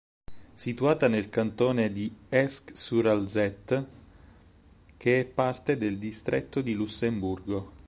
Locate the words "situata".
0.55-1.07